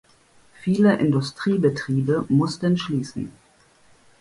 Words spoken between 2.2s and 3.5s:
mussten schließen.